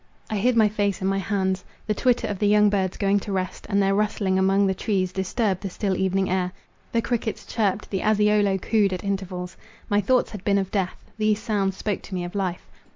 I 0.31 0.37
hid 0.37 0.55
my 0.57 0.67
face 0.67 0.99
in 0.99 1.07
my 1.07 1.19
hands. 1.19 1.63
The 1.85 1.93
twitter 1.93 2.25
of 2.25 2.39
the 2.39 2.47
young 2.47 2.71
birds 2.71 2.97
going 2.97 3.19
to 3.19 3.31
rest, 3.31 3.67
and 3.69 3.79
their 3.79 3.93
rustling 3.93 4.39
among 4.39 4.65
the 4.65 4.73
trees, 4.73 5.13
disturbed 5.13 5.61
the 5.61 5.69
still 5.69 5.95
evening 5.95 6.27
air—the 6.27 7.03
crickets 7.03 7.45
chirped—the 7.45 7.99
aziolo 8.01 8.57
cooed 8.57 8.93
at 8.93 9.03
intervals. 9.03 9.55
My 9.89 10.01
thoughts 10.01 10.31
had 10.31 10.43
been 10.43 10.57
of 10.57 10.71
death—these 10.71 11.37
sounds 11.37 11.77
spoke 11.77 12.01
to 12.01 12.15
me 12.15 12.23
of 12.23 12.33
life. 12.33 12.67